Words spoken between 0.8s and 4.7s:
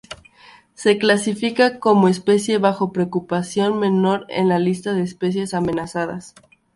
clasifica como especie bajo preocupación menor en la